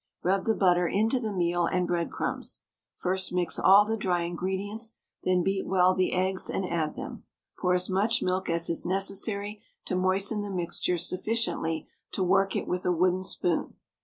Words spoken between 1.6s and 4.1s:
and breadcrumbs. First mix all the